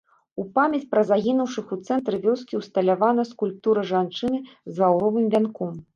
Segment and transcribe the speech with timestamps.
[0.43, 5.71] У памяць пра загінуўшых у цэнтры вёскі ўсталявана скульптура жанчыны з лаўровым вянком.